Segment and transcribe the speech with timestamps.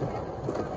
[0.00, 0.71] うん。